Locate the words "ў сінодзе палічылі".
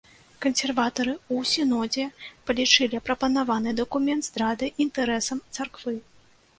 1.15-3.03